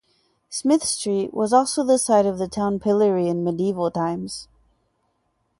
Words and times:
Smith 0.49 0.83
Street 0.83 1.31
was 1.31 1.53
also 1.53 1.83
the 1.83 1.99
site 1.99 2.25
of 2.25 2.39
the 2.39 2.47
town 2.47 2.79
pillory 2.79 3.27
in 3.27 3.43
medieval 3.43 3.91
times. 3.91 4.47